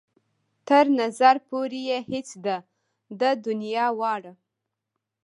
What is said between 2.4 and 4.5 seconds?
ده د دنيا واړه.